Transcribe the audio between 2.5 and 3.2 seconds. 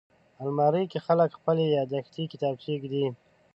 ایږدي